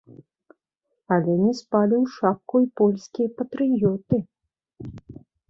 Але 1.15 1.35
не 1.41 1.51
спалі 1.59 1.95
ў 2.03 2.15
шапку 2.15 2.55
і 2.65 2.67
польскія 2.83 3.27
патрыёты. 3.43 4.17